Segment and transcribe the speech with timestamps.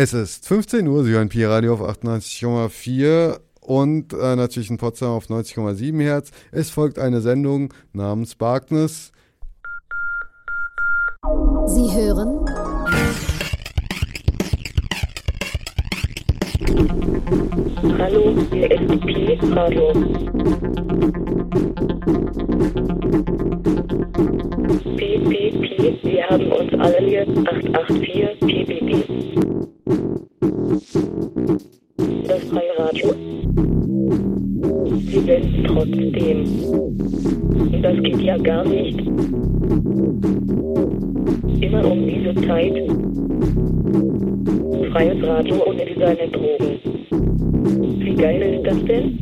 [0.00, 5.26] Es ist 15 Uhr, Sie hören Pi-Radio auf 98,4 und äh, natürlich in Potsdam auf
[5.26, 6.30] 90,7 Hertz.
[6.52, 9.10] Es folgt eine Sendung namens Barkness.
[11.66, 12.46] Sie hören
[17.98, 20.38] Hallo, hier ist Pi-Radio.
[24.96, 25.20] Pi,
[26.02, 29.04] wir haben uns alle hier 884 Pi, Pi, Pi.
[32.26, 33.14] Das freie Radio.
[34.98, 36.38] Sie senden trotzdem.
[37.72, 38.98] Und das geht ja gar nicht.
[41.60, 42.76] Immer um diese Zeit.
[44.92, 46.78] Freies Radio ohne seine Drogen
[48.18, 49.18] geil ist das denn?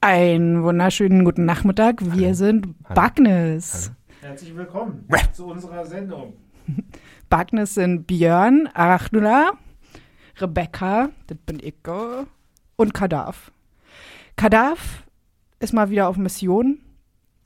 [0.00, 2.00] Einen wunderschönen guten Nachmittag.
[2.00, 2.34] Wir Hallo.
[2.34, 3.92] sind Bagnes.
[4.22, 6.32] Herzlich willkommen zu unserer Sendung.
[7.28, 9.52] Bagnes sind Björn, Arachnula,
[10.38, 11.74] Rebecca, das bin ich,
[12.76, 13.52] und Kadav.
[14.36, 15.04] Kadav
[15.60, 16.78] ist mal wieder auf Mission,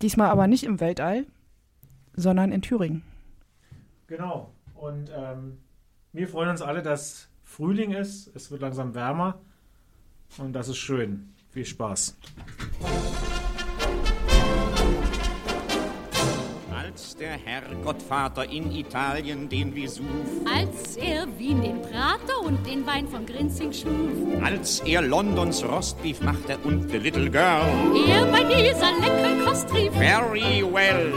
[0.03, 1.27] diesmal aber nicht im Weltall,
[2.17, 3.03] sondern in Thüringen.
[4.07, 4.51] Genau.
[4.75, 5.59] Und ähm,
[6.13, 8.35] wir freuen uns alle, dass Frühling ist.
[8.35, 9.39] Es wird langsam wärmer.
[10.39, 11.35] Und das ist schön.
[11.51, 12.17] Viel Spaß.
[16.97, 20.07] Als der Herrgottvater in Italien den Vesuv,
[20.51, 24.43] Als er Wien den Prater und den Wein von Grinzing schuf.
[24.43, 27.67] als er Londons Rostbeef machte und the little girl,
[28.09, 29.93] Er bei dieser leckeren Kost rief.
[29.93, 31.13] very well,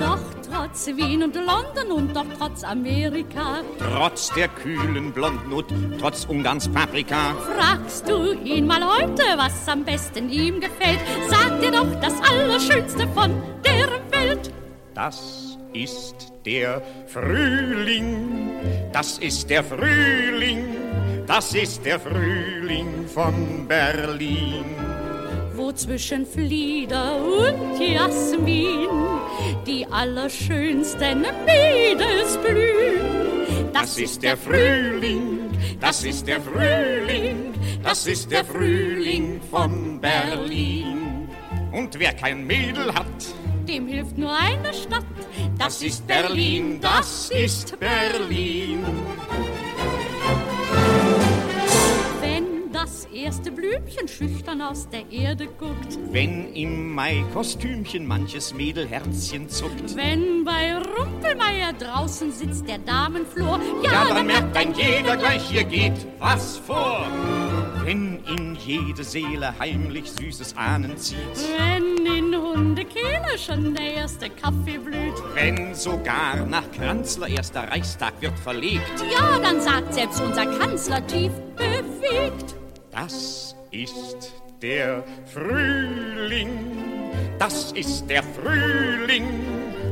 [0.00, 0.18] Doch
[0.50, 5.66] trotz Wien und London und doch trotz Amerika trotz der kühlen Blondnut,
[6.00, 11.00] trotz Ungarns Paprika, fragst du ihn mal heute, was am besten ihm gefällt.
[11.28, 13.30] Sagt dir doch das Allerschönste von
[13.62, 14.50] der Welt.
[14.94, 18.50] Das ist der Frühling,
[18.92, 20.76] das ist der Frühling,
[21.26, 24.64] das ist der Frühling von Berlin.
[25.54, 28.88] Wo zwischen Flieder und Jasmin
[29.66, 33.72] die allerschönsten Mädels blühen.
[33.72, 35.50] Das ist der Frühling,
[35.80, 41.28] das ist der Frühling, das ist der Frühling von Berlin.
[41.72, 43.06] Und wer kein Mädel hat,
[43.68, 45.04] Dem hilft nur eine Stadt.
[45.58, 48.84] das ist Berlin, das ist Berlin.
[52.82, 55.98] Das erste Blümchen schüchtern aus der Erde guckt.
[56.10, 63.60] Wenn im Mai-Kostümchen manches Mädelherzchen zuckt, Wenn bei Rumpelmeier draußen sitzt der Damenflor.
[63.84, 67.06] ja, dann merkt ein jeder gleich, hier geht was vor.
[67.84, 71.18] Wenn in jede Seele heimlich süßes Ahnen zieht,
[71.58, 75.14] Wenn in Hundekehle schon der erste Kaffee blüht.
[75.34, 81.32] wenn sogar nach Kranzler erster Reichstag wird verlegt, Ja, dann sagt selbst unser Kanzler tief
[81.56, 82.56] bewegt.
[82.92, 86.50] Das ist der Frühling,
[87.38, 89.24] das ist der Frühling,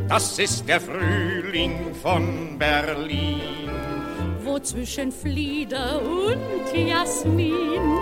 [0.06, 3.71] das ist der Frühling von Berlin.
[4.44, 7.97] Wo zwischen Flieder und Jasmin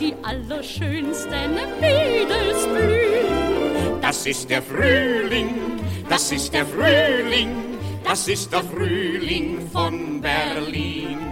[0.00, 4.00] die allerschönsten Mädels blühen.
[4.00, 7.54] Das ist der Frühling, das ist der Frühling,
[8.02, 11.27] das ist der Frühling von Berlin.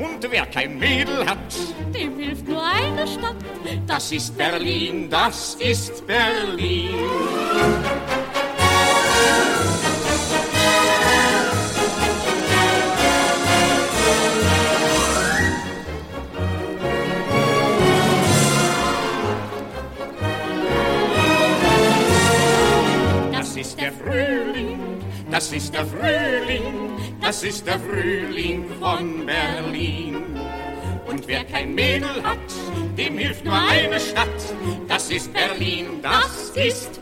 [0.00, 1.38] Und wer kein Mädel hat,
[1.94, 3.36] Dem hilft nur eine Stadt.
[3.86, 6.94] das ist Berlin, das ist Berlin.
[23.32, 24.80] Das ist der Frühling,
[25.30, 26.90] das ist der Frühling,
[27.20, 28.39] das ist der Frühling
[28.80, 30.24] von Berlin.
[31.06, 32.38] Und wer kein Mädel hat,
[32.96, 34.28] dem hilft nur eine Stadt.
[34.88, 36.99] Das ist Berlin, das ist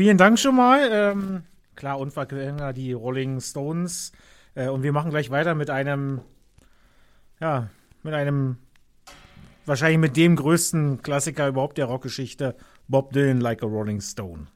[0.00, 0.88] vielen Dank schon mal.
[0.90, 1.42] Ähm,
[1.76, 4.12] klar, Unverklänger, die Rolling Stones.
[4.54, 6.22] Äh, und wir machen gleich weiter mit einem,
[7.38, 7.68] ja,
[8.02, 8.56] mit einem,
[9.66, 12.56] wahrscheinlich mit dem größten Klassiker überhaupt der Rockgeschichte,
[12.88, 14.46] Bob Dylan, Like a Rolling Stone.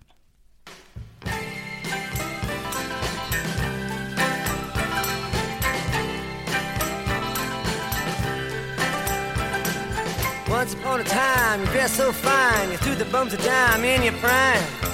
[10.49, 14.03] Once upon a time, you dressed so fine, you threw the bums a dime in
[14.03, 14.94] your prime.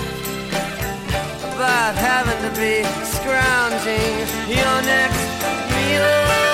[1.61, 4.17] about having to be scrounging
[4.49, 5.21] your next
[5.69, 6.50] meal.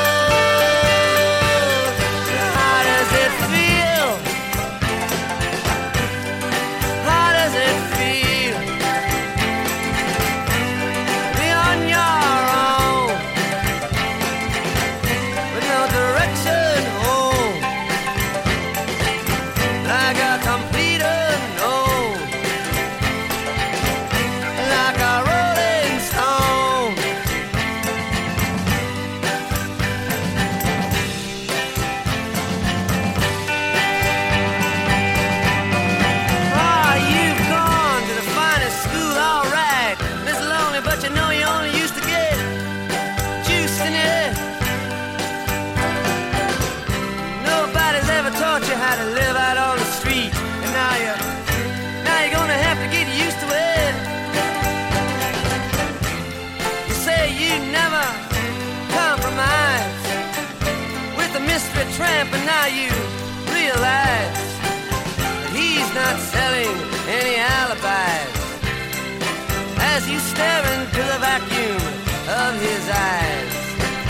[72.50, 73.54] of his eyes,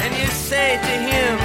[0.04, 1.37] and you say to him,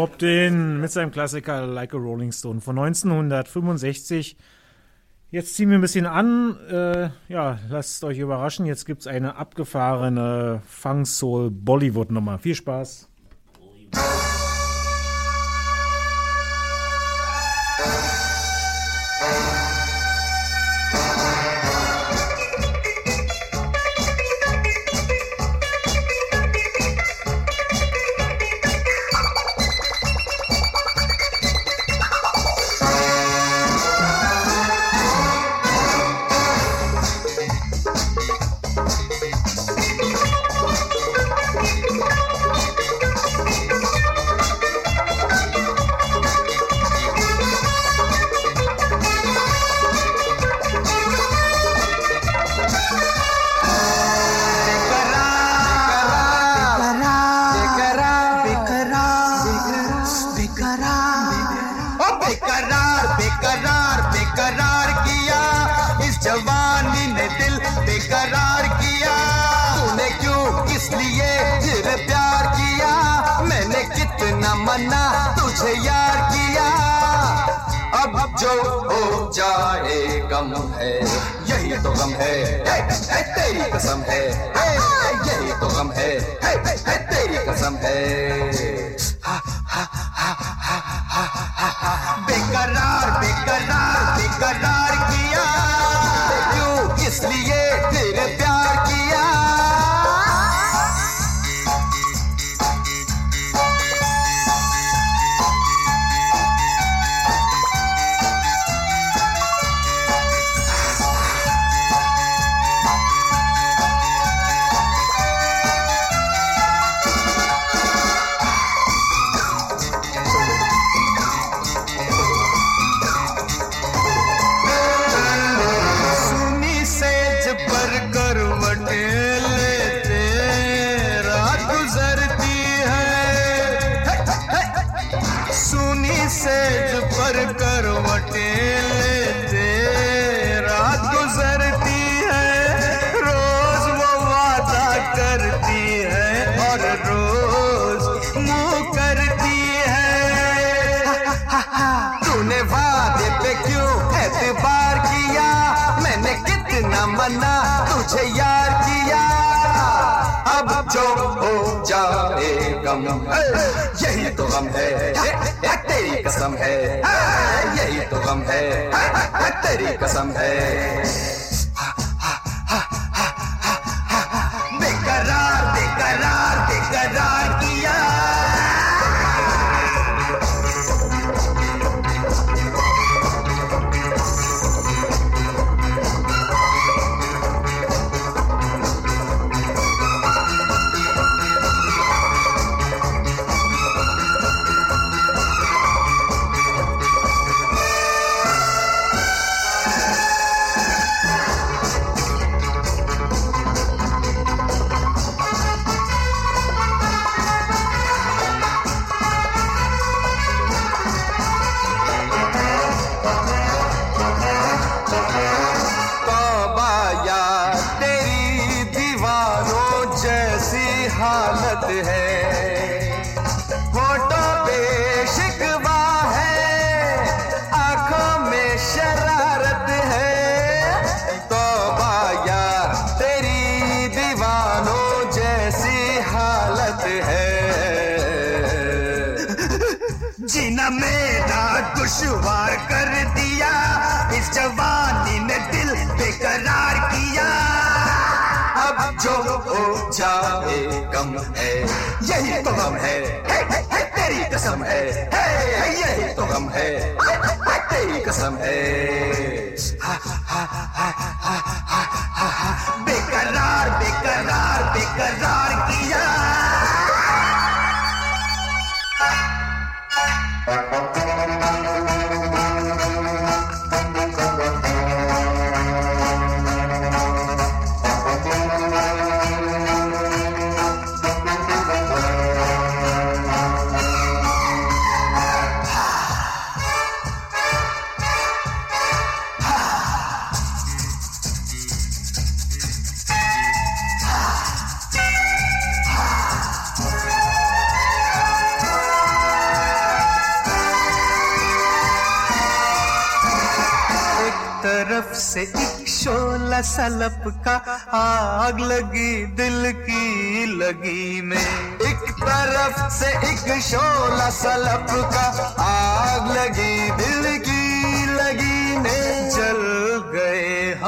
[0.00, 4.34] Bob Dylan mit seinem Klassiker Like a Rolling Stone von 1965.
[5.30, 6.56] Jetzt ziehen wir ein bisschen an.
[6.70, 8.64] Äh, ja, lasst euch überraschen.
[8.64, 12.38] Jetzt gibt es eine abgefahrene Funk Soul Bollywood Nummer.
[12.38, 13.09] Viel Spaß.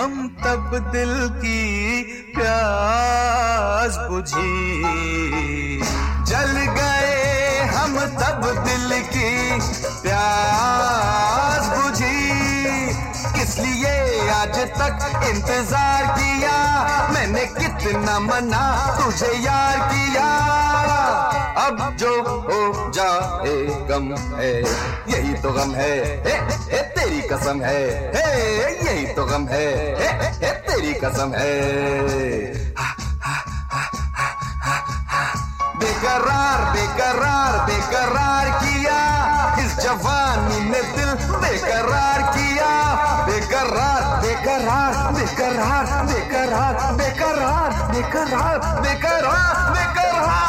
[0.02, 1.58] हम तब दिल की
[2.36, 4.48] प्यास बुझी।
[6.26, 9.30] जल गए हम तब दिल की
[10.02, 12.21] प्यास बुझी।
[13.42, 16.52] किस लिए आज तक इंतज़ार किया।
[17.14, 18.60] मैंने कितना मना
[19.00, 20.26] तुझे यार किया।
[21.66, 23.56] अब जो हो जाए
[23.88, 24.52] गम है।
[25.12, 26.36] यही तो गम है। हे,
[26.72, 27.82] हे, तेरी कसम है।
[28.14, 28.28] हे,
[28.86, 30.12] यही तो गम है। हे,
[30.46, 31.58] हे, तेरी कसम है।
[35.80, 39.00] बेकरार बेकरार बेकरार किया।
[39.58, 42.51] इस जवानी ने दिल बेकरार किया।
[43.51, 50.47] बेकरार बेकरार बेकरार बेकरार बेकरार बेकरार बेकरार बेकरार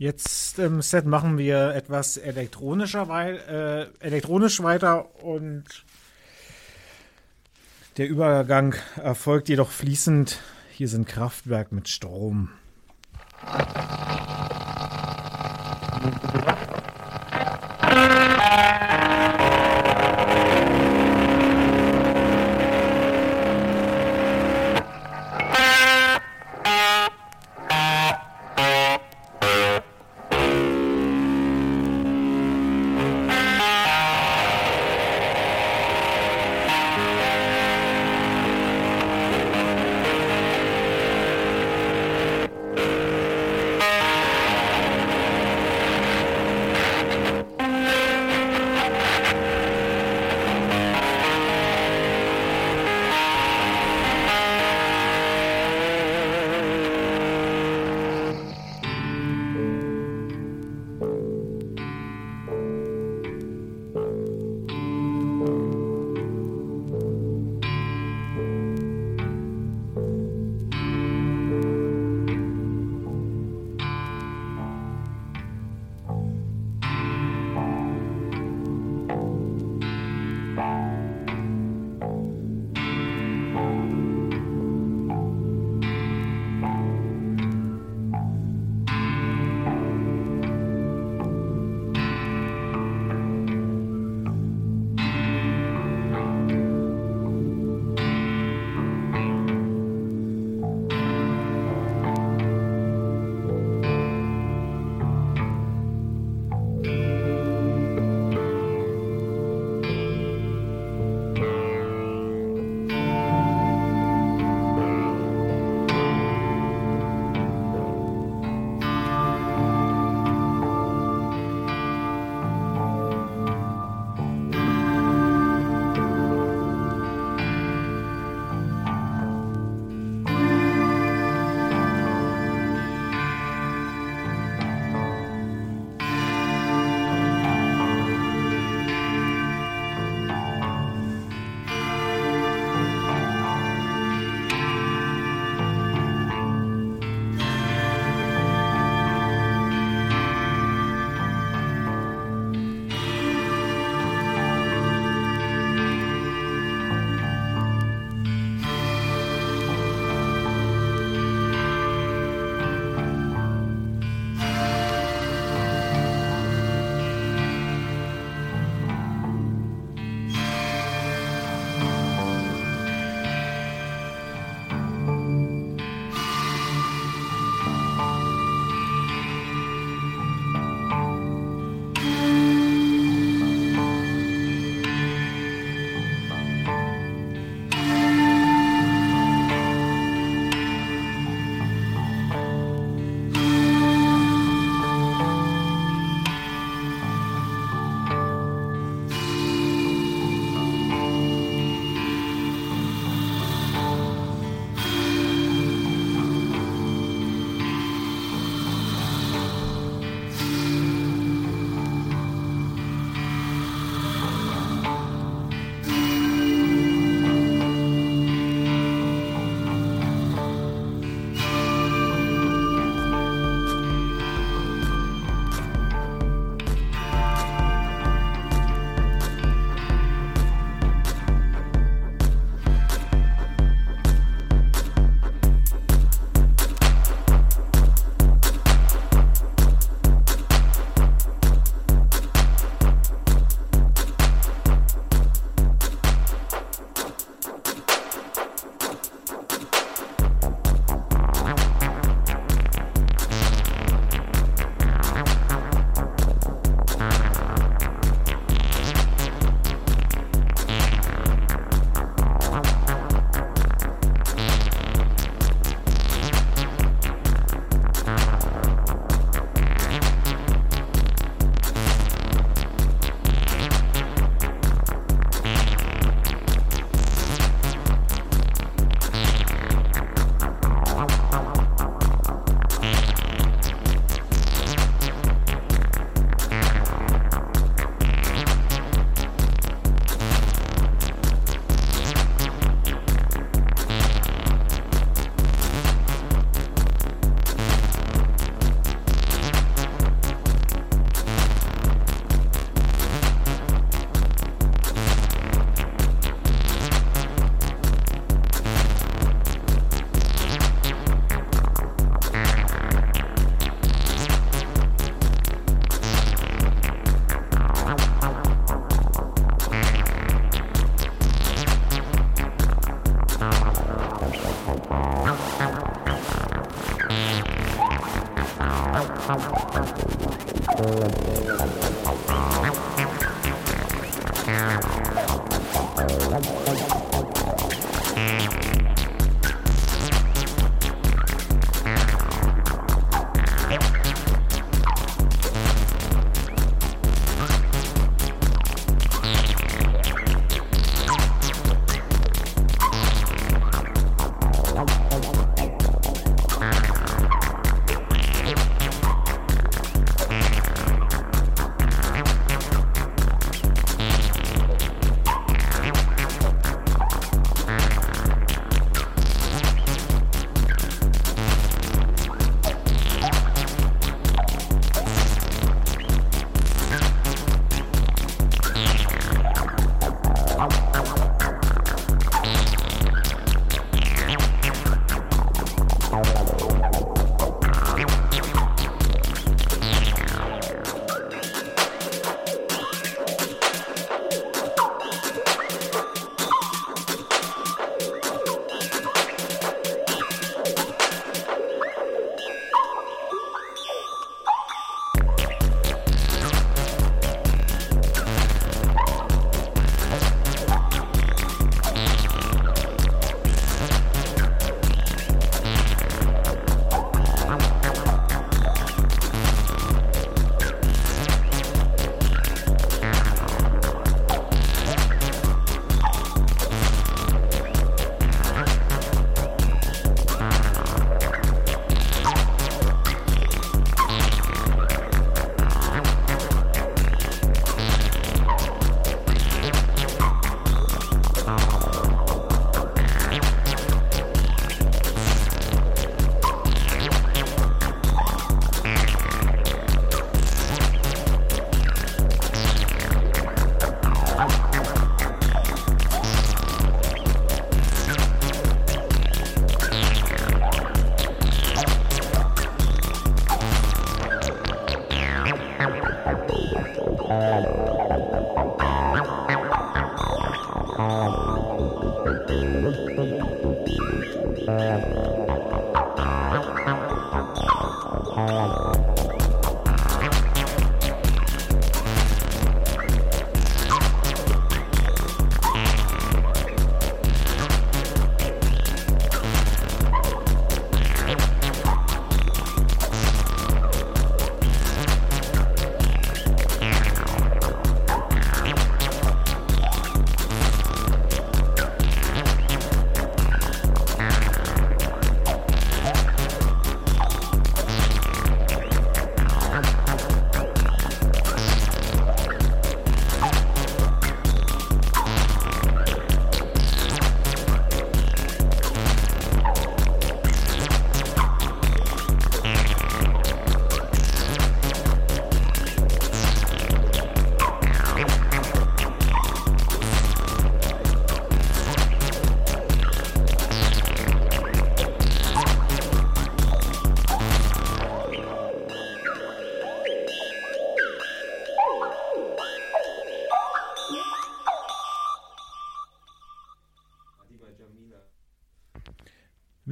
[0.00, 5.64] Jetzt im Set machen wir etwas elektronischer wei äh, elektronisch weiter und
[7.96, 10.38] der Übergang erfolgt jedoch fließend.
[10.75, 12.49] Hier sind Kraftwerk mit Strom.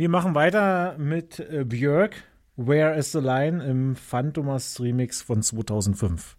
[0.01, 2.15] Wir machen weiter mit äh, Björk.
[2.55, 6.37] Where is the Line im Phantomas Remix von 2005.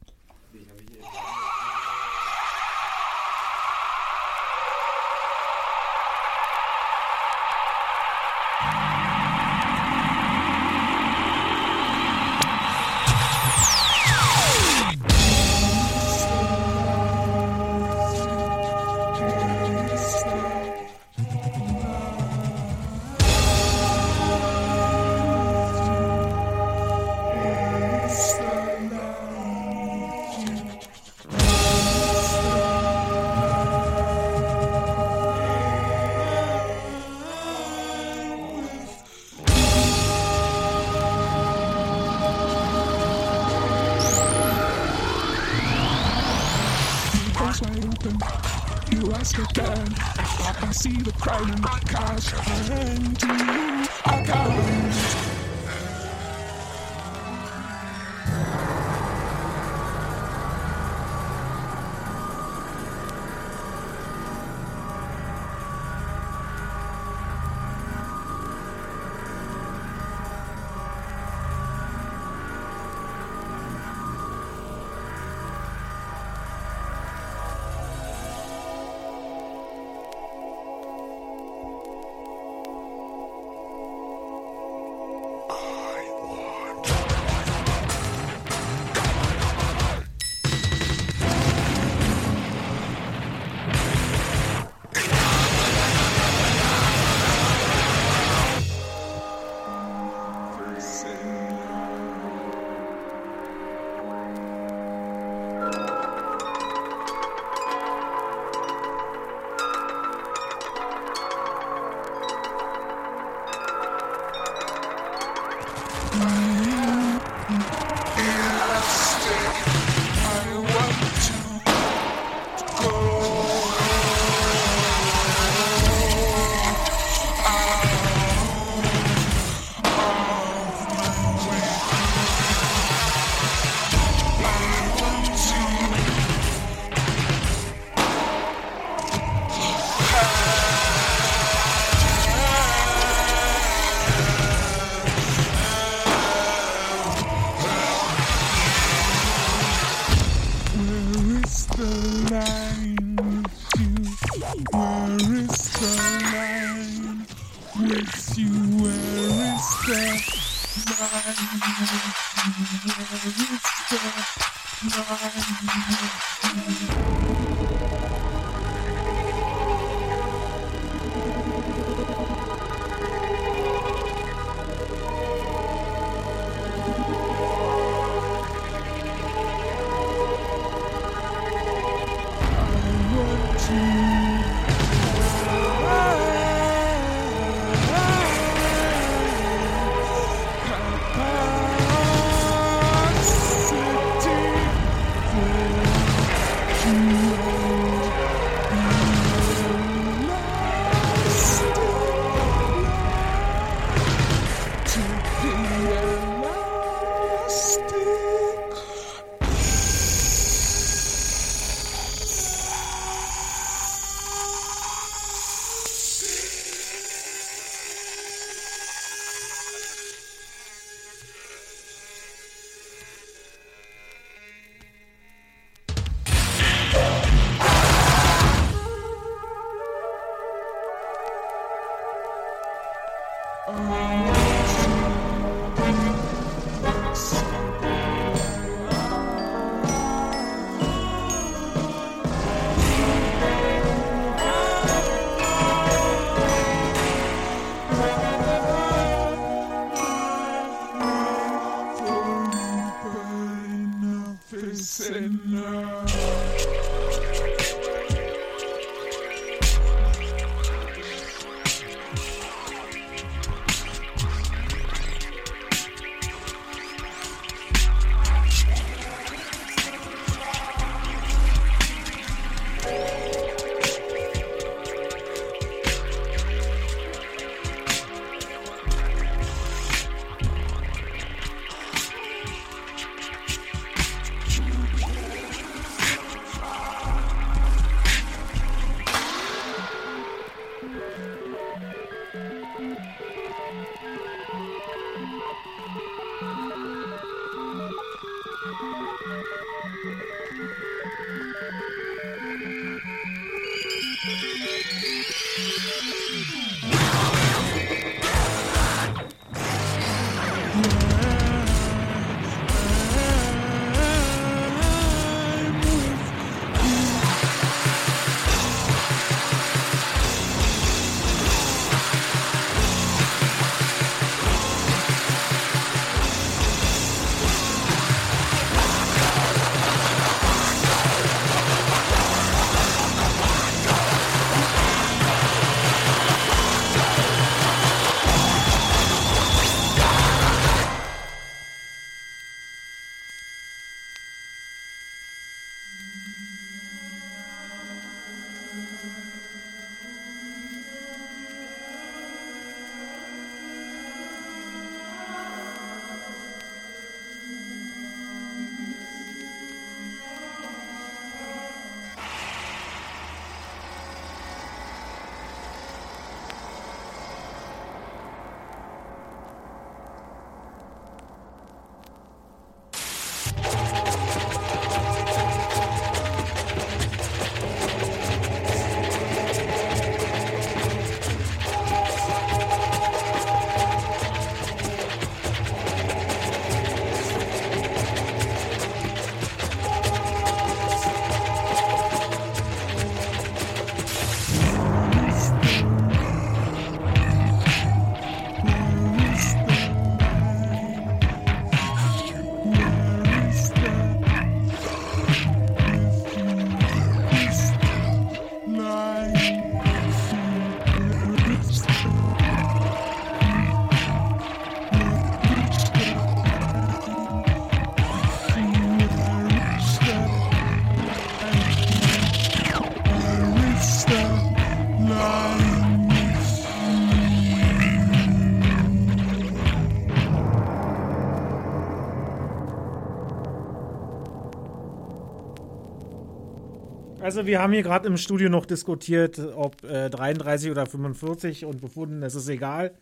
[437.33, 441.81] Also wir haben hier gerade im Studio noch diskutiert, ob äh, 33 oder 45 und
[441.81, 442.95] befunden, es ist egal.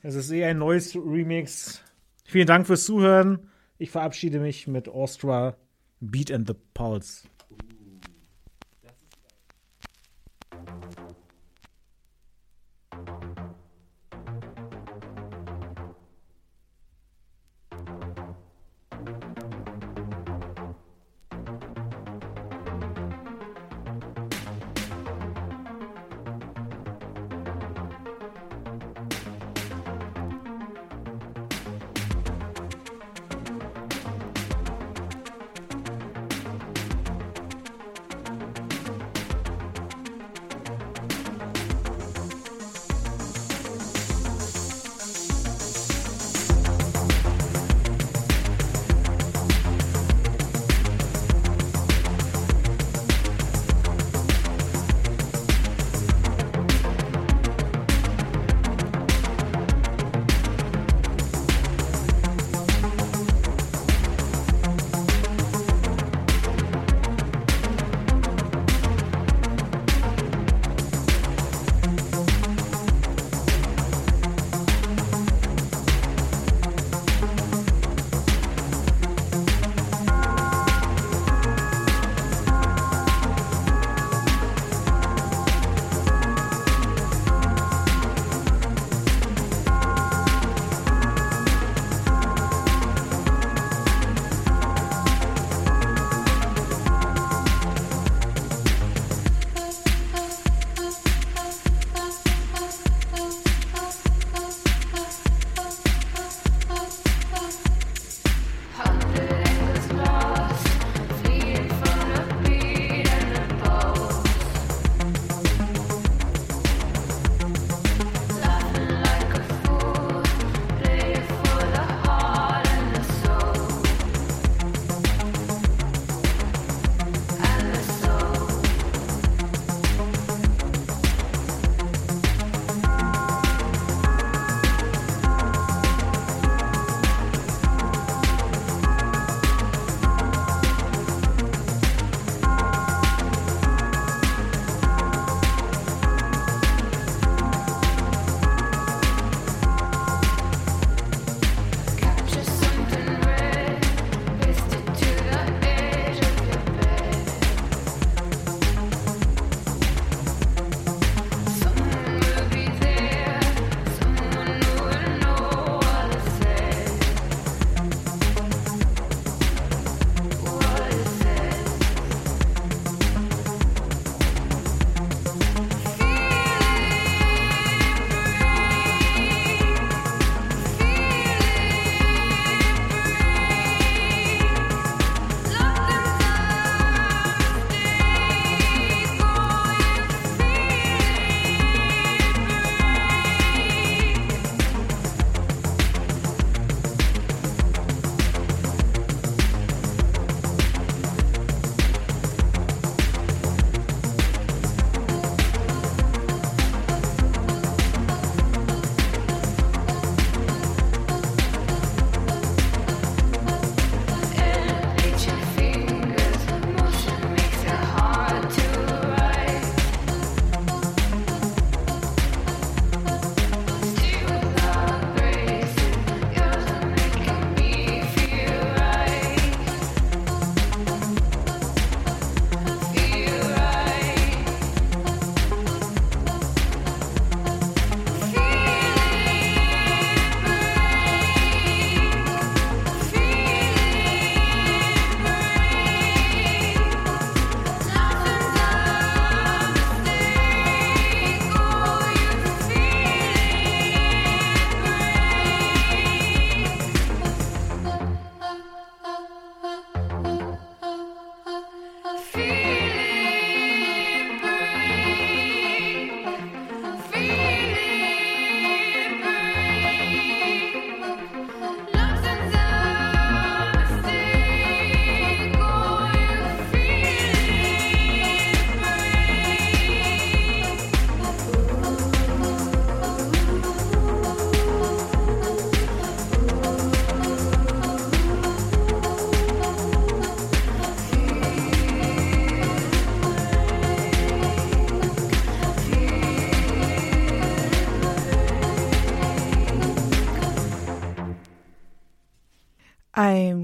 [0.00, 1.82] Es ist eh ein neues Remix.
[2.24, 3.50] Vielen Dank fürs Zuhören.
[3.76, 5.58] Ich verabschiede mich mit Austria
[6.00, 7.24] Beat and the Pulse.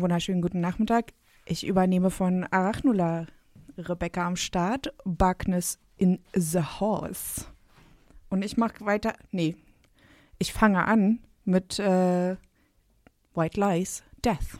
[0.03, 1.13] wunderschönen guten Nachmittag.
[1.47, 3.27] Ich übernehme von Arachnula.
[3.79, 4.93] Rebecca am Start.
[5.05, 7.47] Barkness in the Horse.
[8.29, 9.15] Und ich mache weiter.
[9.31, 9.57] Nee.
[10.39, 12.37] Ich fange an mit äh,
[13.35, 14.59] White Lies, Death.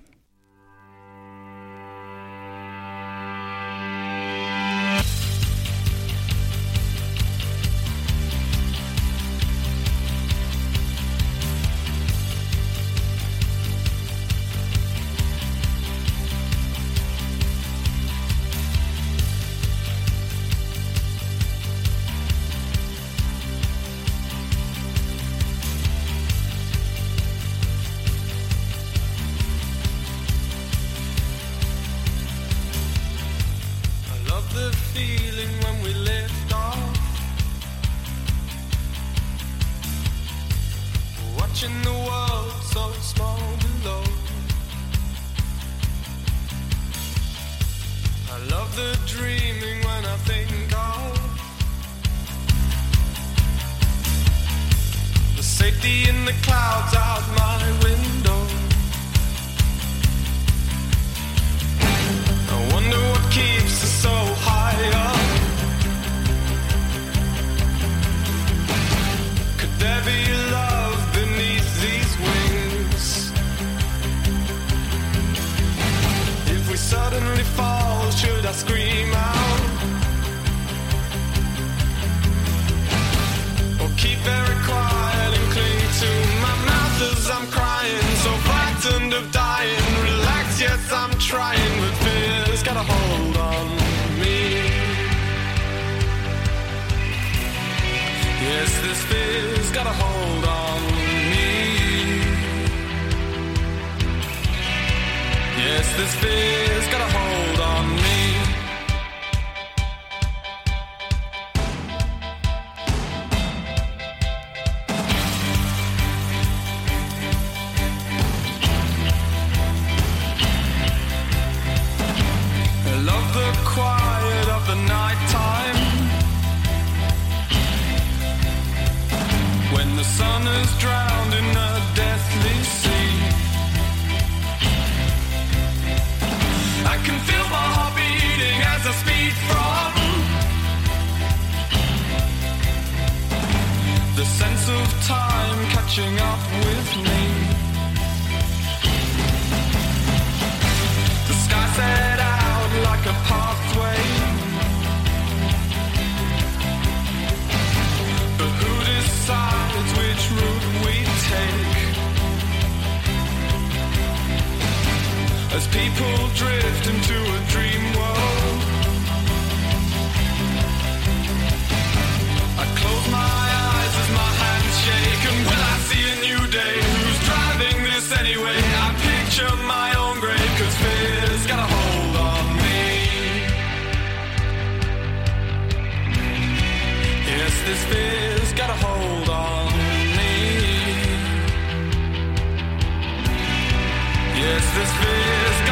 [194.71, 195.72] this fear's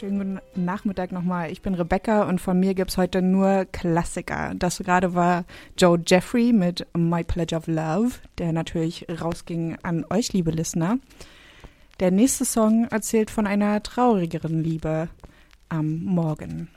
[0.00, 1.52] schönen guten Nachmittag nochmal.
[1.52, 4.54] Ich bin Rebecca und von mir gibt's heute nur Klassiker.
[4.56, 5.44] Das gerade war
[5.76, 10.98] Joe Jeffrey mit My Pledge of Love, der natürlich rausging an euch, liebe Listener.
[12.00, 15.10] Der nächste Song erzählt von einer traurigeren Liebe
[15.68, 16.70] am Morgen.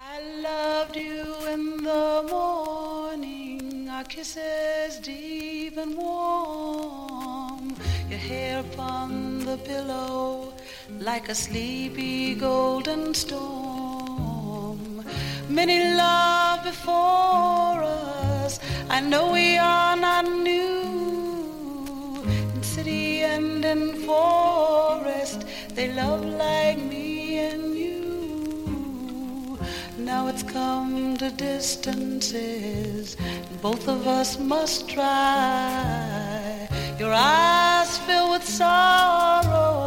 [0.00, 7.74] I loved you in the morning, our kisses deep and warm,
[8.08, 10.54] your hair upon the pillow
[10.98, 15.04] like a sleepy golden storm.
[15.48, 22.22] Many love before us, I know we are not new.
[22.54, 29.58] In city and in forest, they love like me and you.
[29.98, 33.16] Now it's come to distances,
[33.62, 36.68] both of us must try.
[36.98, 39.80] Your eyes fill with sorrow.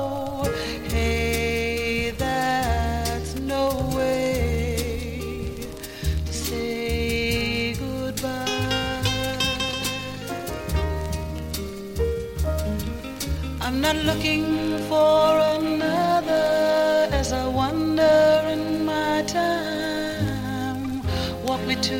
[13.83, 21.01] Not looking for another as I wander in my time.
[21.45, 21.99] Walk me to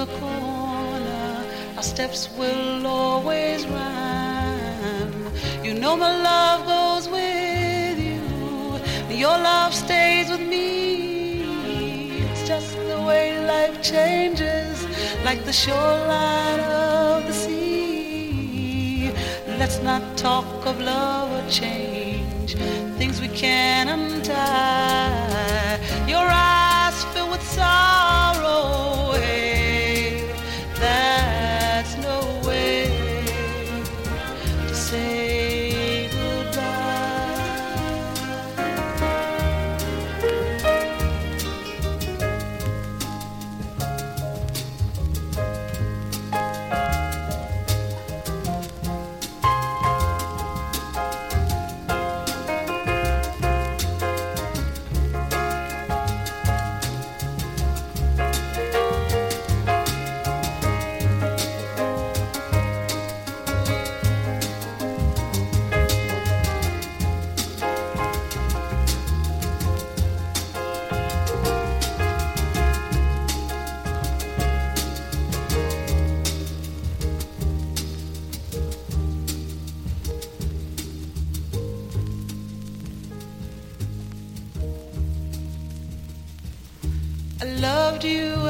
[0.00, 1.44] the corner,
[1.76, 5.30] our steps will always rhyme.
[5.62, 8.24] You know my love goes with you,
[9.14, 11.42] your love stays with me.
[12.30, 14.76] It's just the way life changes,
[15.26, 17.67] like the shoreline of the sea.
[19.58, 22.54] Let's not talk of love or change,
[22.96, 25.78] things we can untie.
[26.06, 28.97] Your eyes fill with sorrow,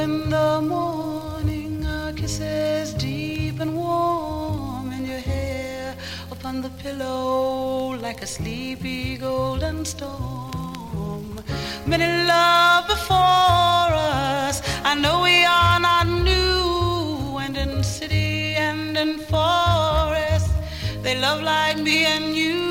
[0.09, 5.95] in the morning, our kisses deep and warm, and your hair
[6.31, 11.29] upon the pillow like a sleepy golden storm.
[11.87, 13.91] Many love before
[14.25, 14.57] us,
[14.91, 20.51] I know we are not new, and in city and in forest,
[21.03, 22.68] they love like me and you.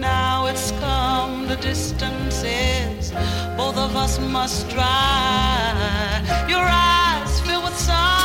[0.00, 3.12] Now it's come the distances,
[3.56, 6.46] both of us must try.
[6.48, 8.15] Your eyes fill with sorrow.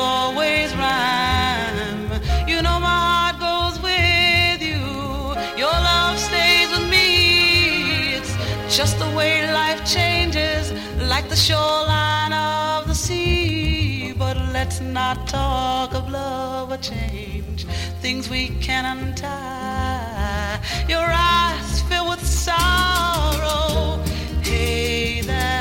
[0.00, 2.10] Always rhyme.
[2.48, 4.82] You know my heart goes with you.
[5.62, 8.14] Your love stays with me.
[8.16, 8.32] It's
[8.76, 10.72] just the way life changes,
[11.12, 14.14] like the shoreline of the sea.
[14.16, 17.66] But let's not talk of love or change,
[18.00, 20.60] things we can untie.
[20.88, 24.02] Your eyes fill with sorrow.
[24.42, 25.59] Hey, that's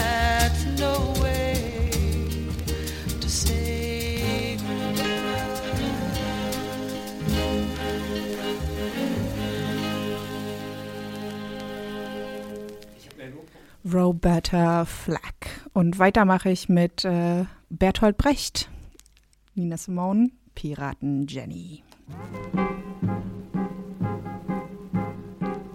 [13.93, 15.61] Roberta Flack.
[15.73, 18.69] Und weiter mache ich mit äh, Bertolt Brecht.
[19.55, 21.83] Nina Simone, Piraten Jenny.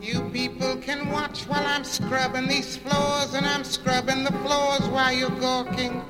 [0.01, 5.13] You people can watch while I'm scrubbing these floors, and I'm scrubbing the floors while
[5.13, 6.03] you're gawking.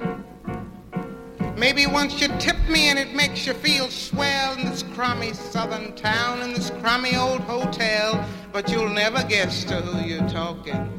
[1.57, 5.95] Maybe once you tip me and it makes you feel swell in this crummy southern
[5.95, 10.91] town, in this crummy old hotel, but you'll never guess to who you're talking.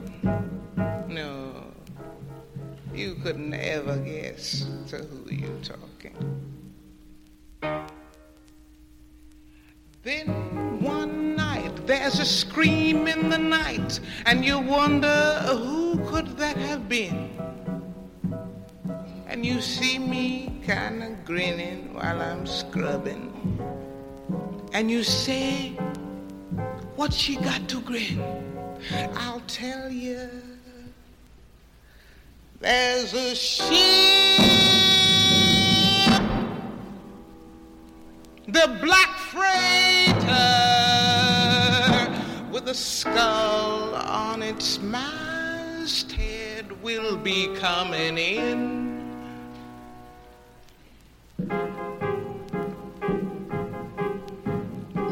[1.16, 1.64] No,
[2.94, 6.18] you couldn't ever guess to who you're talking.
[10.04, 16.58] Then one night there's a scream in the night, and you wonder who could that
[16.58, 17.32] have been?
[19.26, 23.32] And you see me kind of grinning while I'm scrubbing.
[24.74, 25.78] And you say,
[26.98, 28.22] What she got to grin?
[29.16, 30.30] I'll tell you.
[32.60, 33.76] There's a ship,
[38.48, 40.24] the black freighter,
[42.52, 48.86] with a skull on its masthead, will be coming in.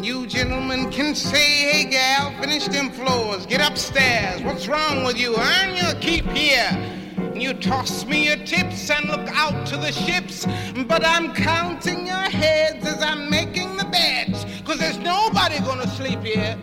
[0.01, 4.41] You gentlemen can say, hey gal, finish them floors, get upstairs.
[4.43, 5.35] What's wrong with you?
[5.37, 7.01] Earn your keep here.
[7.43, 10.47] You toss me your tips and look out to the ships,
[10.87, 16.21] but I'm counting your heads as I'm making the beds, cause there's nobody gonna sleep
[16.21, 16.57] here.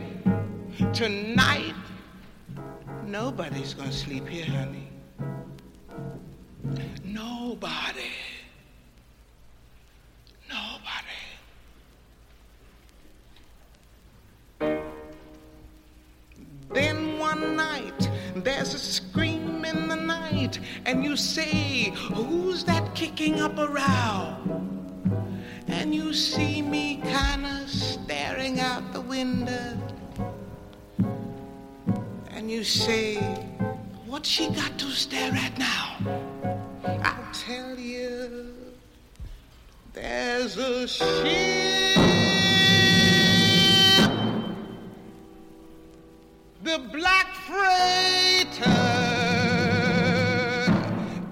[0.95, 1.74] Tonight,
[3.05, 4.89] nobody's gonna sleep here, honey.
[7.05, 8.12] Nobody.
[10.49, 11.18] Nobody.
[16.72, 23.41] Then one night, there's a scream in the night, and you say, Who's that kicking
[23.41, 24.37] up a row?
[25.66, 29.76] And you see me kinda staring out the window,
[32.31, 33.16] and you say,
[34.07, 35.97] What's she got to stare at now?
[37.05, 38.55] I'll tell you,
[39.93, 42.20] there's a ship.
[46.63, 48.65] The black freighter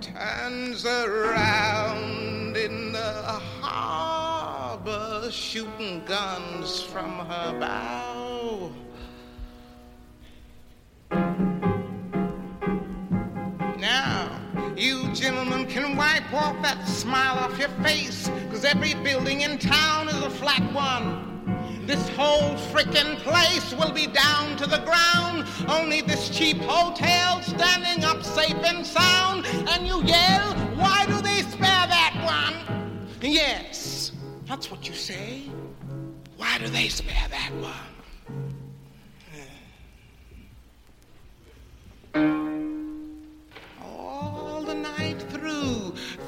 [0.01, 3.13] turns around in the
[3.61, 8.73] harbor, shooting guns from her bow.
[13.77, 14.41] Now,
[14.79, 20.09] you gentlemen can wipe off that smile off your face, cause every building in town
[20.09, 21.38] is a flat one.
[21.89, 25.49] This whole frickin' place will be down to the ground.
[25.67, 29.47] Only this cheap hotel standing up safe and sound.
[29.47, 33.09] And you yell, why do they spare that one?
[33.23, 34.13] Yes,
[34.45, 35.45] that's what you say.
[36.37, 37.73] Why do they spare that one?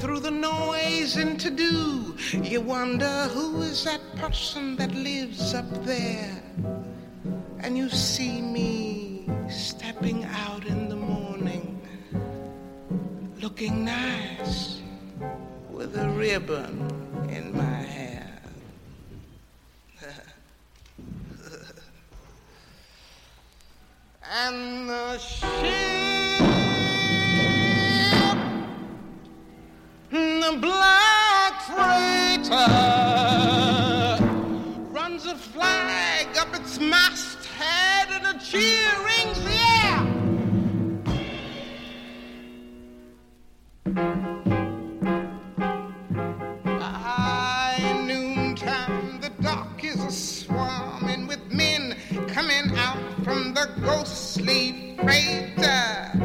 [0.01, 5.69] Through, the noise and to do, you wonder who is that person that lives up
[5.85, 6.43] there.
[7.59, 11.83] And you see me stepping out in the morning,
[13.41, 14.81] looking nice
[15.71, 18.41] with a ribbon in my hair.
[24.33, 26.10] and the ship,
[30.13, 32.57] Mm, the black freighter,
[34.91, 40.07] runs a flag up its masthead and a cheer rings the air.
[48.05, 51.97] Noontime, the dock is a swarming with men
[52.27, 56.20] coming out from the ghostly freighter.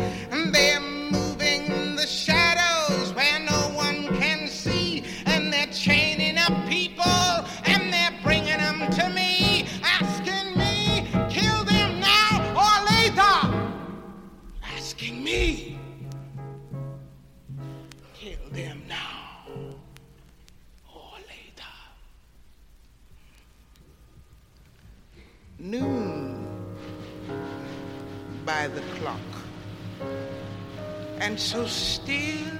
[31.36, 32.57] and so still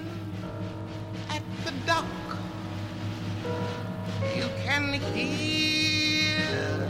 [1.30, 2.05] at the dock.
[4.36, 6.86] You can hear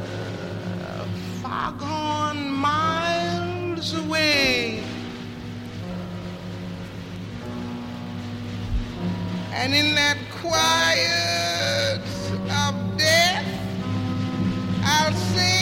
[1.43, 4.83] foghorn miles away.
[9.53, 12.01] And in that quiet
[12.63, 13.45] of death,
[14.83, 15.54] I'll sing.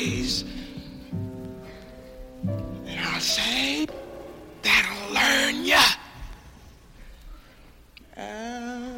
[0.00, 0.46] And
[2.88, 3.86] I say,
[4.62, 5.82] that'll learn ya.
[8.16, 8.89] Uh,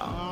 [0.00, 0.27] Um,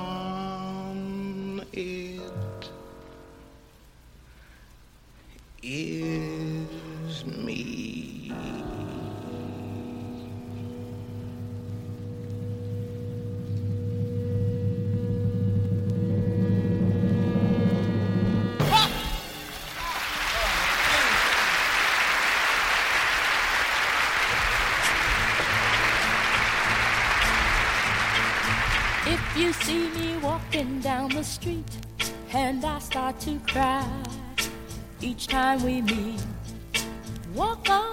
[31.17, 31.79] the street
[32.35, 33.89] and I start to cry
[35.01, 36.23] each time we meet.
[37.35, 37.86] Walk on.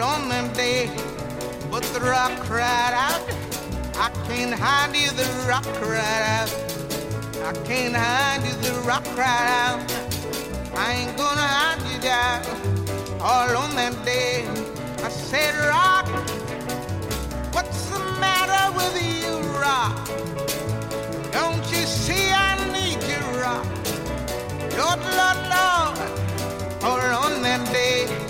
[0.00, 0.90] All on that day.
[1.70, 3.22] But the rock cried out,
[3.96, 6.50] I can't hide you, the rock cried out.
[7.44, 9.80] I can't hide you, the rock cried out.
[10.74, 12.42] I ain't gonna hide you down
[13.20, 14.46] all on that day.
[15.02, 16.06] I said, Rock,
[17.54, 19.96] what's the matter with you, Rock?
[21.32, 23.66] Don't you see I need you, Rock?
[24.78, 25.98] Lord, Lord, Lord,
[26.82, 28.29] all on that day.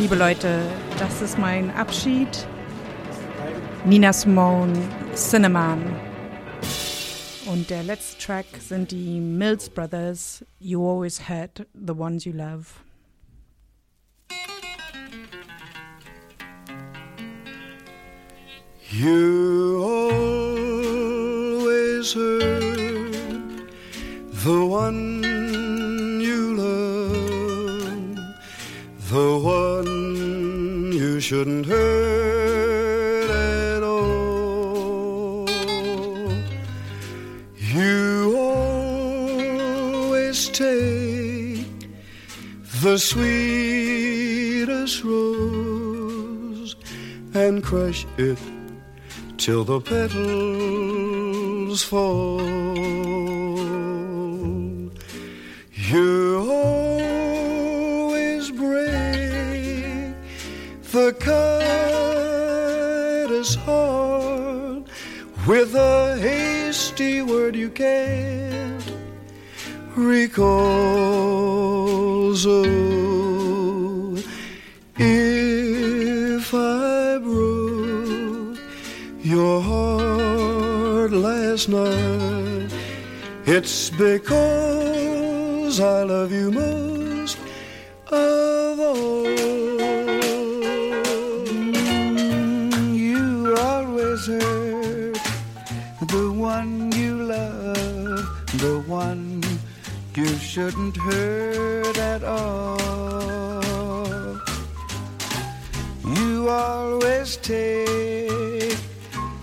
[0.00, 0.60] Liebe Leute,
[0.98, 2.48] das ist mein Abschied.
[3.84, 4.72] Nina Simone,
[5.14, 5.82] Cinnamon.
[7.46, 12.64] Und der letzte Track sind die Mills Brothers, You Always Hurt the Ones You Love.
[18.90, 19.80] You
[21.52, 23.70] always heard
[24.32, 25.22] the one
[26.20, 28.18] you love,
[29.08, 29.63] the one
[31.24, 35.48] shouldn't hurt at all.
[37.56, 41.64] You always take
[42.82, 46.76] the sweetest rose
[47.32, 48.38] and crush it
[49.38, 52.73] till the petals fall.
[65.74, 68.92] With a hasty word you can't
[69.96, 71.14] recall.
[72.36, 72.62] So
[74.96, 78.58] if I broke
[79.20, 82.70] your heart last night,
[83.46, 86.83] it's because I love you most
[100.54, 102.78] shouldn't hurt at all.
[106.16, 108.78] You always take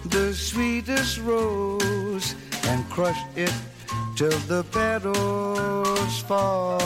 [0.06, 2.34] the sweetest rose
[2.64, 3.54] and crush it
[4.16, 6.80] till the petals fall.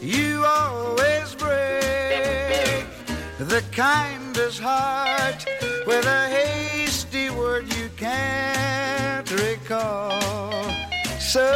[0.00, 2.86] You always break
[3.40, 5.44] the kindest heart
[5.88, 10.89] with a hasty word you can't recall.
[11.30, 11.46] So,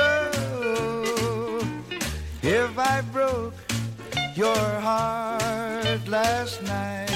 [2.43, 3.55] if I broke
[4.37, 7.11] your heart last night,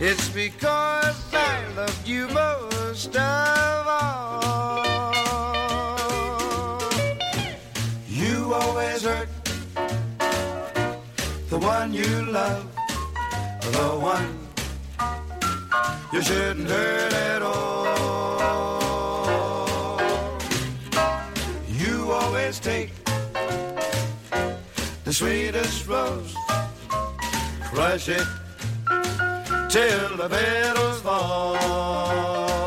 [0.00, 4.80] it's because I loved you most of all.
[8.08, 9.28] You always hurt
[11.50, 12.64] the one you love,
[13.60, 14.38] the one
[16.14, 17.99] you shouldn't hurt at all.
[22.62, 22.92] Take
[25.04, 26.34] the sweetest rose,
[27.64, 28.26] crush it
[29.70, 32.59] till the petals fall.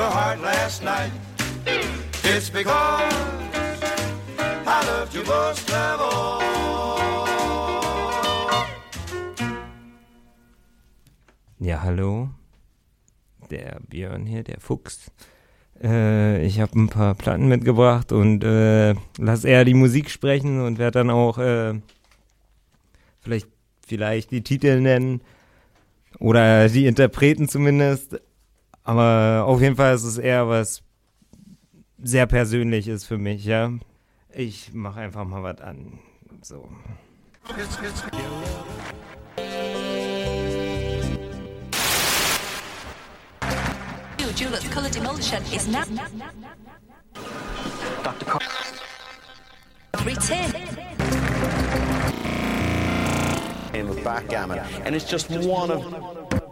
[0.00, 1.12] Your heart last night,
[2.24, 3.12] it's because
[4.66, 6.40] I loved you most of all.
[11.58, 12.30] Ja, hallo.
[13.50, 15.10] Der Björn hier, der Fuchs.
[15.82, 20.78] Äh, ich habe ein paar Platten mitgebracht und äh, lass eher die Musik sprechen und
[20.78, 21.74] werde dann auch äh,
[23.20, 23.48] vielleicht,
[23.86, 25.20] vielleicht die Titel nennen
[26.18, 28.18] oder die Interpreten zumindest.
[28.90, 30.82] Aber auf jeden Fall ist es eher was
[32.02, 33.70] sehr Persönliches für mich, ja.
[34.32, 36.00] Ich mache einfach mal was an.
[36.42, 36.68] So.
[44.34, 45.84] Juliet's colour demolition is now.
[48.02, 48.24] Dr.
[48.24, 48.40] Car-
[50.04, 50.52] Return.
[54.02, 56.49] backgammon, and it's just one of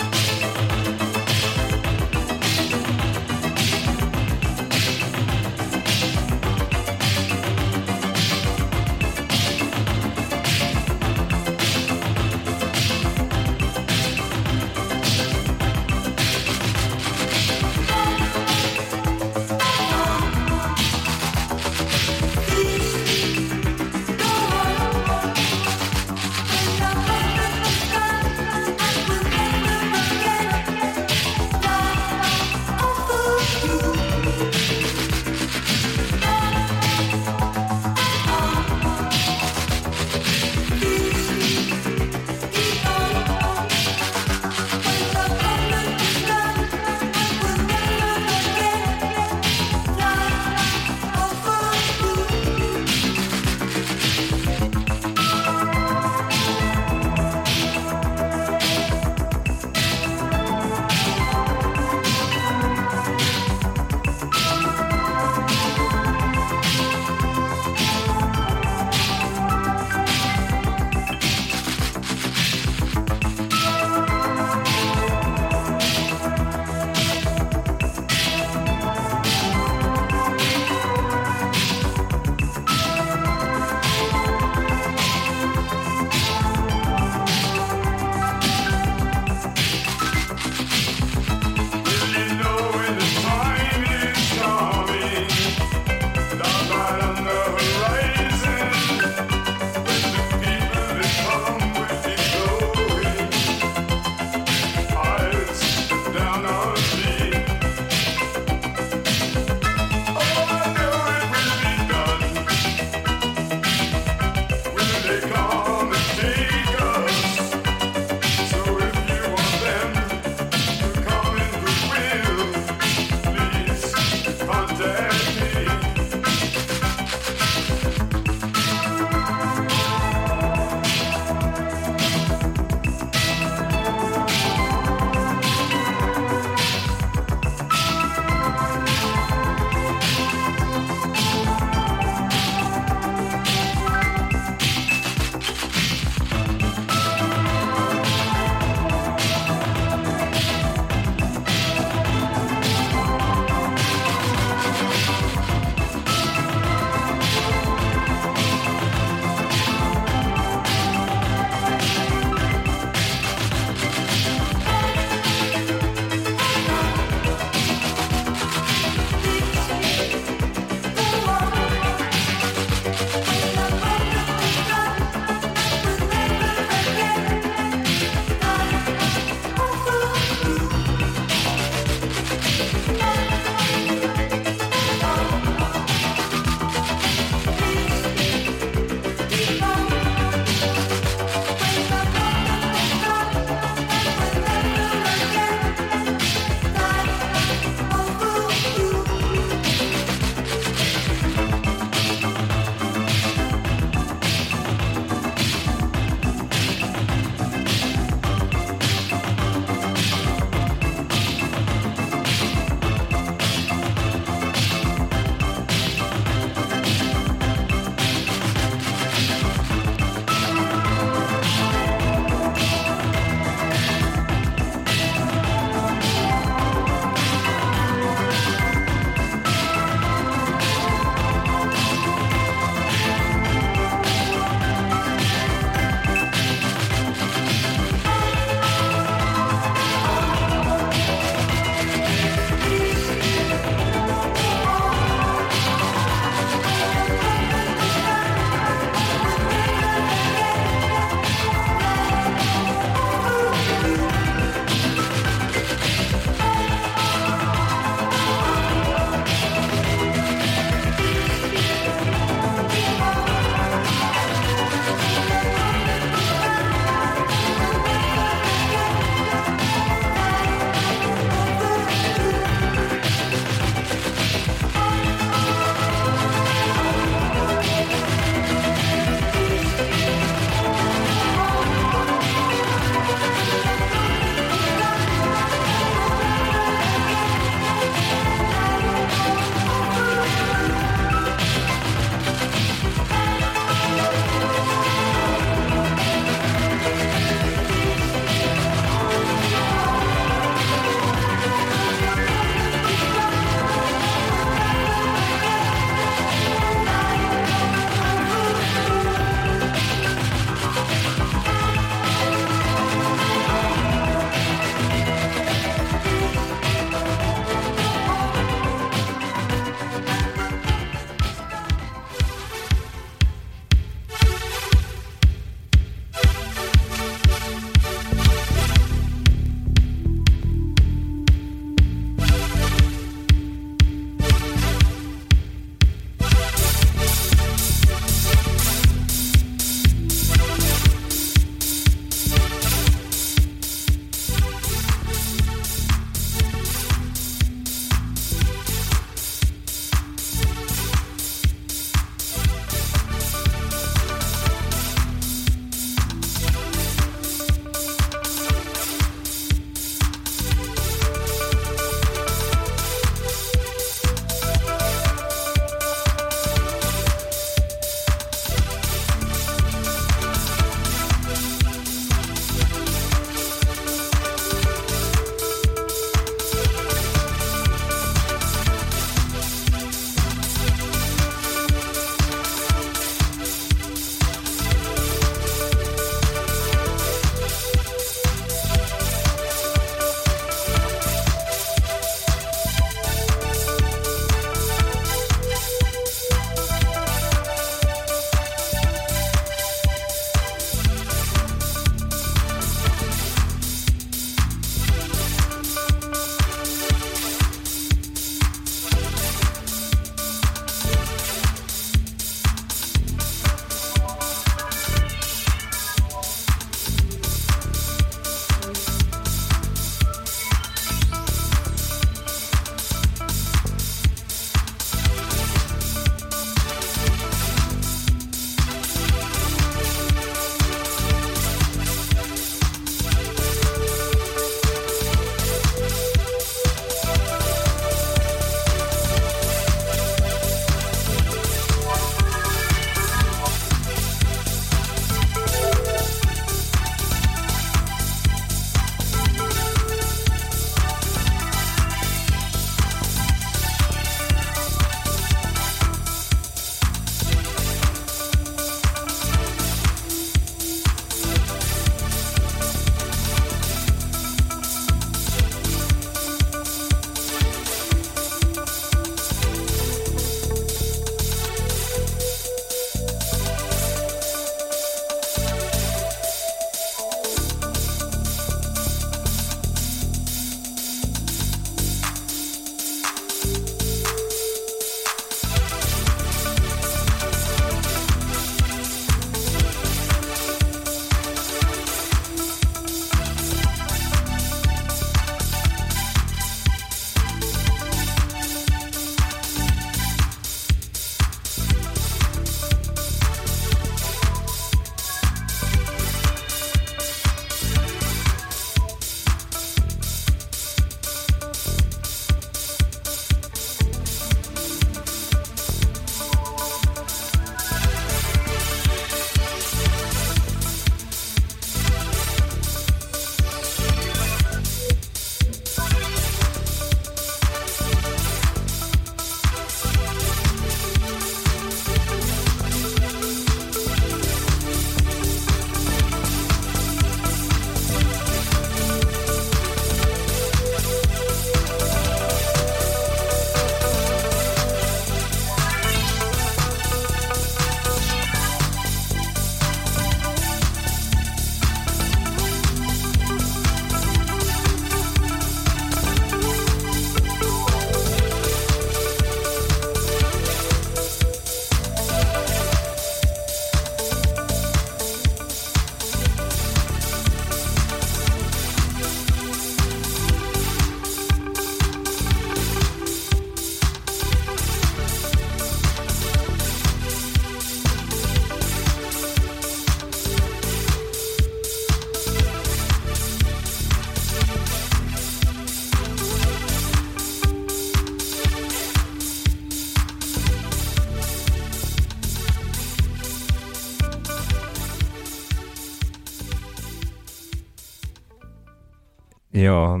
[599.68, 600.00] Ja,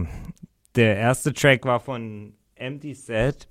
[0.76, 3.48] der erste Track war von Empty Set.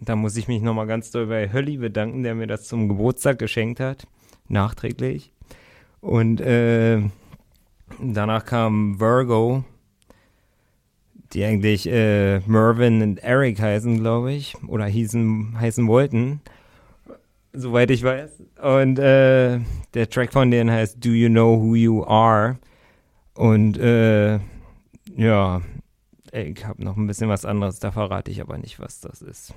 [0.00, 3.38] Da muss ich mich nochmal ganz doll bei Hölli bedanken, der mir das zum Geburtstag
[3.38, 4.08] geschenkt hat.
[4.48, 5.32] Nachträglich.
[6.00, 7.00] Und äh,
[8.00, 9.62] danach kam Virgo,
[11.32, 14.56] die eigentlich äh, Mervyn und Eric heißen, glaube ich.
[14.66, 16.40] Oder hießen, heißen wollten.
[17.52, 18.42] Soweit ich weiß.
[18.60, 19.60] Und äh,
[19.94, 22.58] der Track von denen heißt Do You Know Who You Are?
[23.34, 24.40] Und äh,
[25.16, 25.62] ja,
[26.32, 29.54] ich habe noch ein bisschen was anderes, da verrate ich aber nicht, was das ist.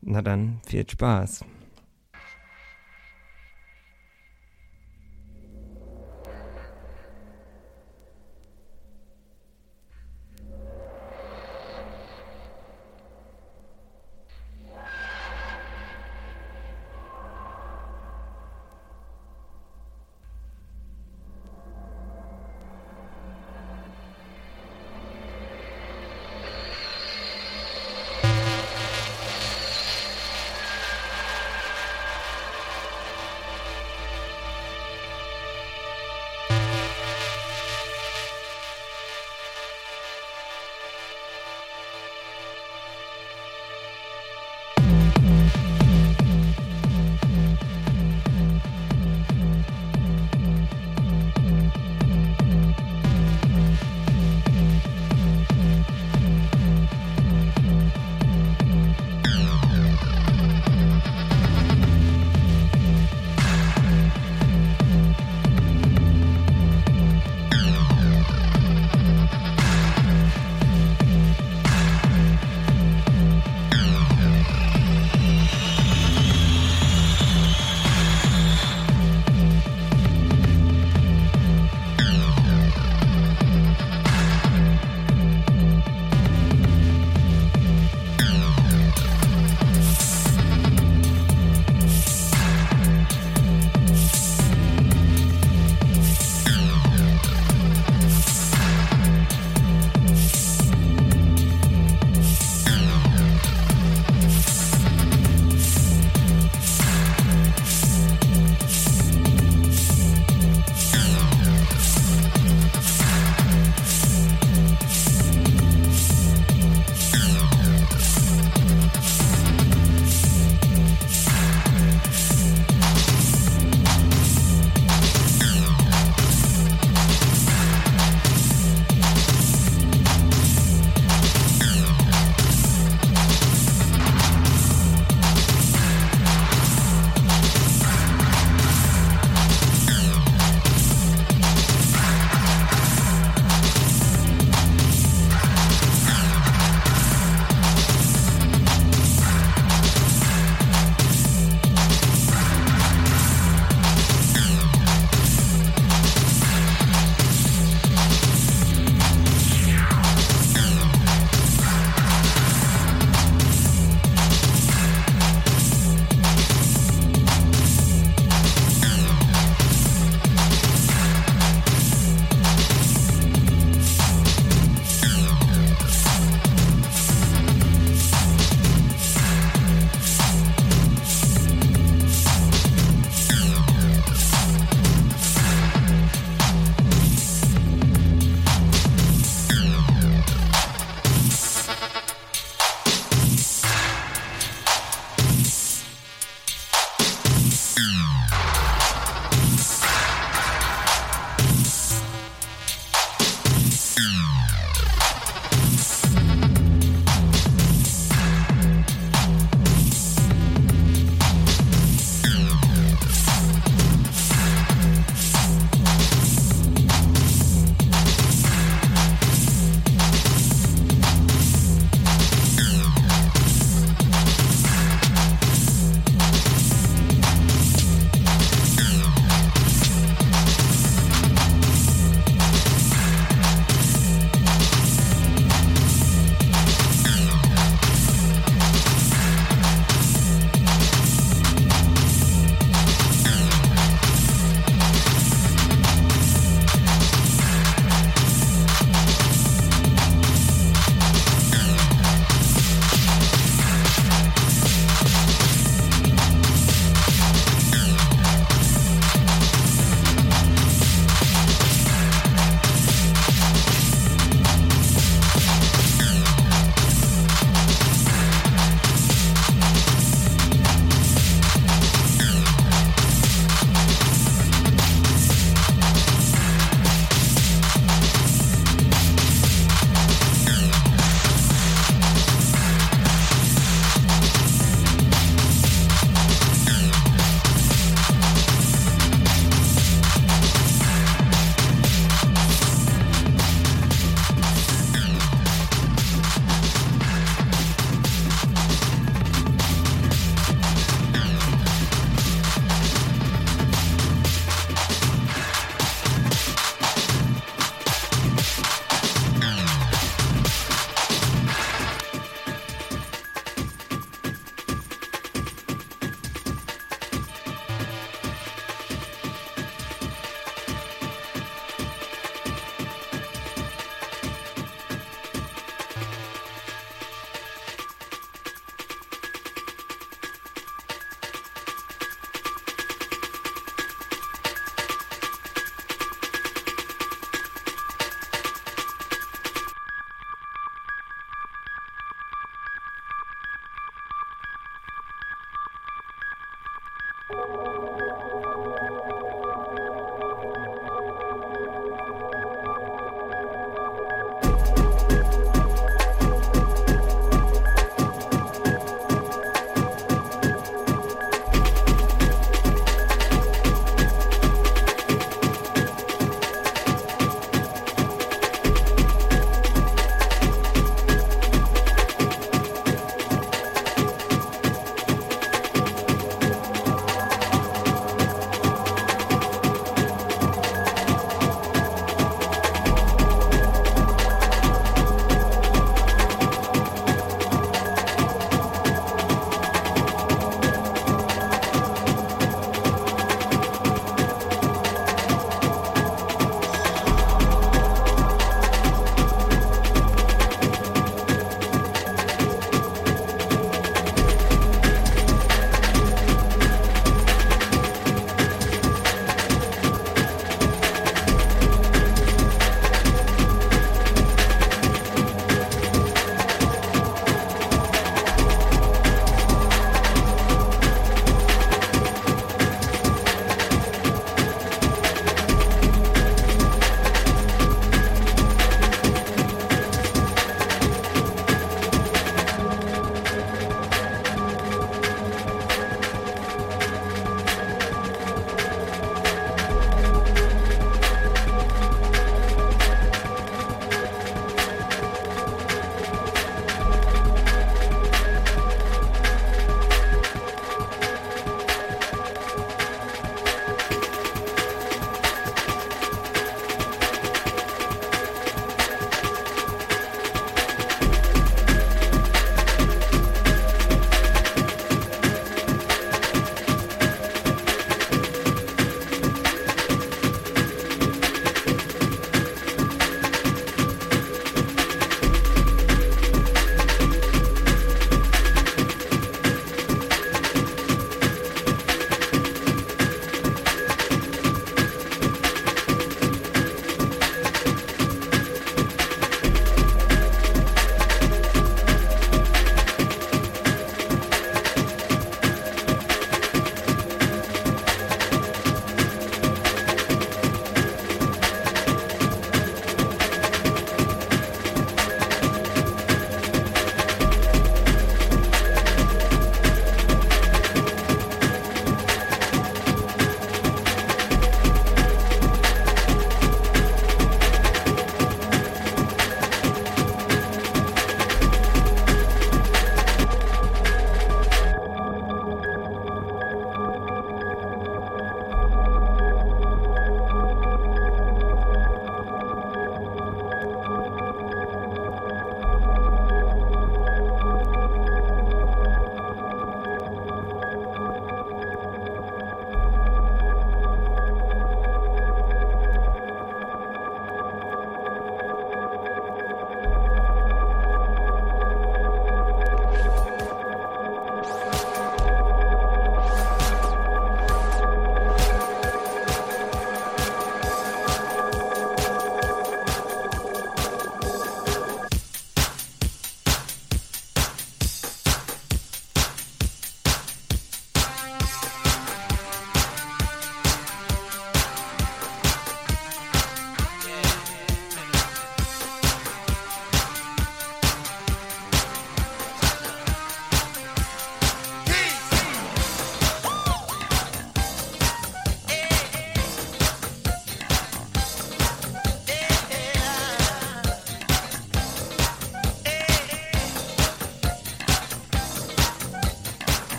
[0.00, 1.44] Na dann, viel Spaß.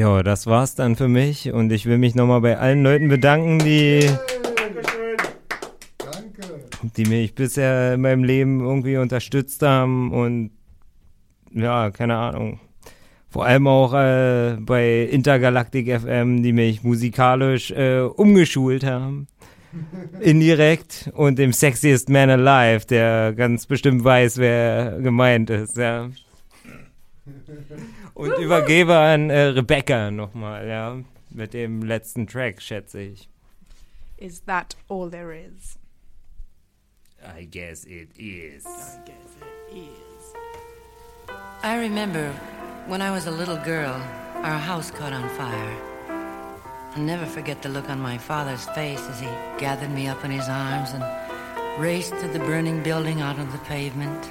[0.00, 3.58] Ja, das war's dann für mich und ich will mich nochmal bei allen Leuten bedanken,
[3.58, 4.10] die,
[6.96, 10.52] die mich bisher in meinem Leben irgendwie unterstützt haben und
[11.52, 12.60] ja, keine Ahnung.
[13.28, 19.26] Vor allem auch äh, bei Intergalactic FM, die mich musikalisch äh, umgeschult haben.
[20.20, 26.08] Indirekt und dem Sexiest Man Alive, der ganz bestimmt weiß, wer gemeint ist, ja.
[28.20, 30.98] Und übergebe an äh, Rebecca nochmal, ja.
[31.30, 33.30] Mit dem letzten Track, schätze ich.
[34.18, 35.78] Is that all there is?
[37.24, 38.66] I guess it is.
[38.66, 39.36] I guess
[39.70, 40.34] it is.
[41.62, 42.30] I remember
[42.86, 43.96] when I was a little girl,
[44.42, 45.76] our house caught on fire.
[46.94, 49.28] I'll never forget the look on my father's face as he
[49.58, 51.02] gathered me up in his arms and
[51.80, 54.30] raced through the burning building out on the pavement.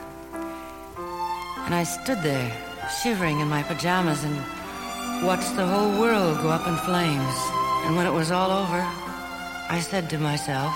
[1.65, 2.51] And I stood there,
[3.01, 4.35] shivering in my pajamas, and
[5.25, 7.35] watched the whole world go up in flames.
[7.85, 8.81] And when it was all over,
[9.69, 10.73] I said to myself,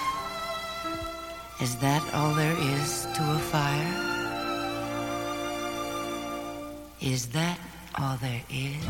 [1.61, 4.13] Is that all there is to a fire?
[7.01, 7.59] Is that
[7.99, 8.85] all there is?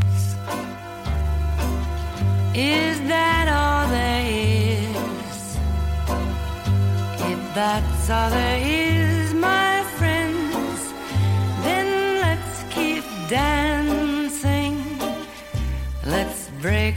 [2.56, 5.58] Is that all there is?
[7.32, 8.83] If that's all there is,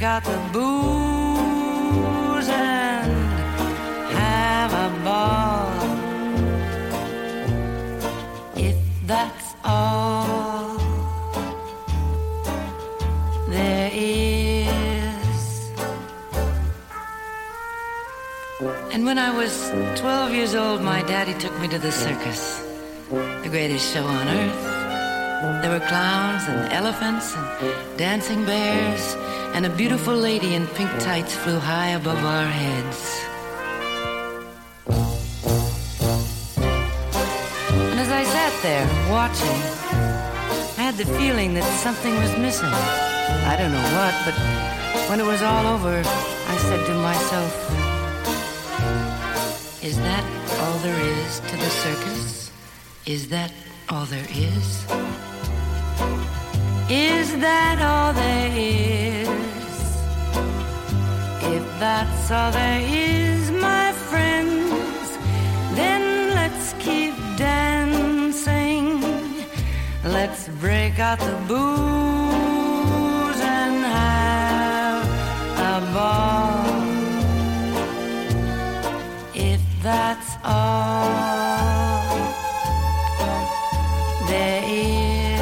[0.07, 3.13] out the booze and
[4.23, 5.67] have a ball.
[8.55, 8.77] If
[9.07, 10.79] that's all
[13.49, 15.71] there is.
[18.93, 19.53] And when I was
[19.97, 22.63] 12 years old, my daddy took me to the circus,
[23.11, 24.63] the greatest show on earth.
[25.63, 29.17] There were clowns and elephants and dancing bears,
[29.57, 33.01] and a beautiful lady in pink tights flew high above our heads.
[37.91, 39.59] And as I sat there watching,
[40.79, 42.69] I had the feeling that something was missing.
[42.69, 44.37] I don't know what, but
[45.09, 46.03] when it was all over,
[46.53, 47.53] I said to myself,
[49.83, 50.25] Is that
[50.61, 52.53] all there is to the circus?
[53.07, 53.55] Is that
[53.89, 54.85] all there is?
[56.91, 59.16] Is that all there is?
[61.79, 65.19] That's all there is, my friends,
[65.75, 69.03] then let's keep dancing.
[70.03, 75.05] Let's break out the booze and have
[75.75, 76.65] a ball.
[79.35, 81.11] If that's all
[84.29, 85.41] there is.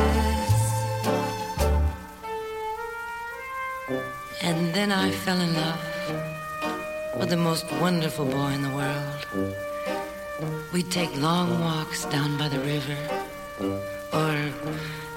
[4.43, 5.84] And then I fell in love
[7.27, 9.55] the most wonderful boy in the world.
[10.73, 12.99] We'd take long walks down by the river,
[14.13, 14.35] or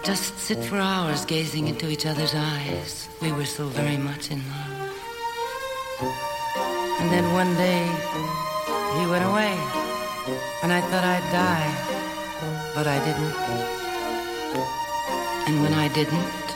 [0.04, 3.10] just sit for hours gazing into each other's eyes.
[3.22, 4.78] We were so very much in love.
[7.00, 7.84] And then one day,
[8.98, 9.54] he went away,
[10.64, 11.70] and I thought I'd die,
[12.74, 13.36] but I didn't.
[15.48, 16.48] And when I didn't,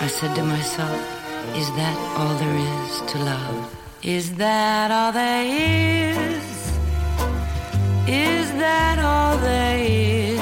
[0.00, 1.00] I said to myself,
[1.56, 3.76] Is that all there is to love?
[4.02, 6.42] Is that all there is?
[8.08, 10.40] Is that all there is?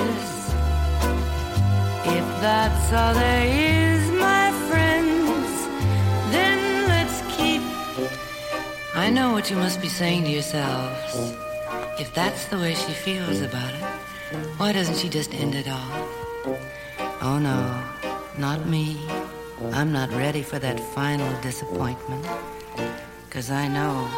[2.07, 5.51] If that's all there is, my friends,
[6.31, 7.61] then let's keep.
[8.95, 11.35] I know what you must be saying to yourselves.
[11.99, 13.83] If that's the way she feels about it,
[14.57, 16.09] why doesn't she just end it all?
[17.21, 17.83] Oh no,
[18.39, 19.01] not me.
[19.73, 22.25] I'm not ready for that final disappointment.
[23.31, 24.09] Cause I know,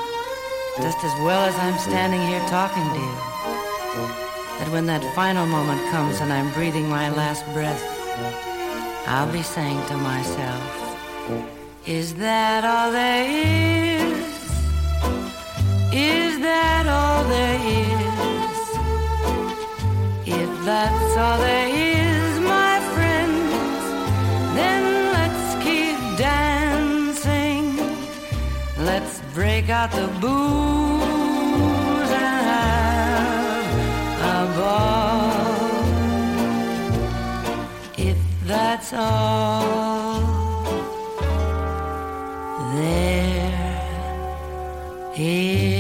[0.81, 3.17] just as well as I'm standing here talking to you,
[4.59, 7.83] that when that final moment comes and I'm breathing my last breath,
[9.09, 10.63] I'll be saying to myself,
[11.87, 14.29] Is that all there is?
[15.93, 17.91] Is that all there is?
[20.41, 22.10] If that's all there is,
[29.35, 33.71] break out the booze and have
[34.35, 35.71] a ball.
[37.97, 40.11] If that's all
[42.75, 43.53] there
[45.17, 45.80] is.